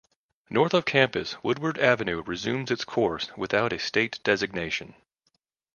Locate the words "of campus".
0.73-1.35